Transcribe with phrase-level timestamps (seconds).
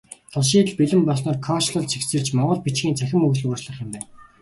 [0.31, 4.07] Тус шийдэл бэлэн болсноор кодчилол цэгцэрч, монгол бичгийн цахим хөгжил урагшлах юм байна.